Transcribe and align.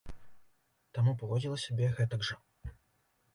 Таму 0.97 1.13
паводзіла 1.19 1.57
сябе 1.65 1.85
гэтак 1.99 2.25
жа. 2.31 2.35